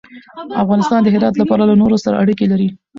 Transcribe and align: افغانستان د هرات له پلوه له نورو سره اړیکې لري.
افغانستان 0.63 0.99
د 1.03 1.07
هرات 1.15 1.33
له 1.37 1.45
پلوه 1.49 1.67
له 1.69 1.75
نورو 1.81 1.97
سره 2.03 2.19
اړیکې 2.23 2.45
لري. 2.51 2.67